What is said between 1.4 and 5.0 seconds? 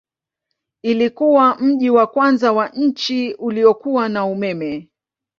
mji wa kwanza wa nchi uliokuwa na umeme.